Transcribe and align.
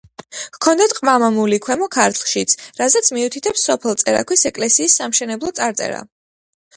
ჰქონდათ 0.55 0.93
ყმა-მამული 0.99 1.57
ქვემო 1.65 1.87
ქართლშიც, 1.95 2.55
რაზეც 2.79 3.09
მიუთითებს 3.17 3.65
სოფელ 3.69 3.99
წერაქვის 4.05 4.47
ეკლესიის 4.51 4.97
საამშენებლო 5.01 5.53
წარწერა. 5.61 6.01